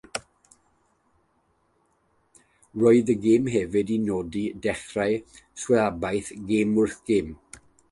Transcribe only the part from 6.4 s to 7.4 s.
gêm-wrth-gêm.